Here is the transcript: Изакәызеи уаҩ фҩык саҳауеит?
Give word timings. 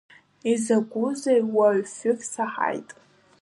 Изакәызеи 0.51 1.41
уаҩ 1.55 1.79
фҩык 1.93 2.19
саҳауеит? 2.31 2.89